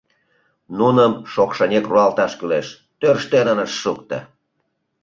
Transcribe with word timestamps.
Нуным 0.77 1.13
шокшынек 1.31 1.85
руалташ 1.91 2.31
кӱлеш, 2.39 2.67
тӧрштен 2.99 3.47
ынышт 3.53 3.77
шукто. 3.83 4.19